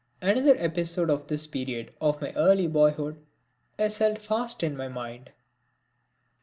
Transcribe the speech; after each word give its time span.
Another 0.19 0.55
episode 0.57 1.11
of 1.11 1.27
this 1.27 1.45
period 1.45 1.93
of 2.01 2.19
my 2.21 2.31
early 2.33 2.65
boyhood 2.65 3.23
is 3.77 3.99
held 3.99 4.19
fast 4.19 4.63
in 4.63 4.75
my 4.75 4.87
mind. 4.87 5.29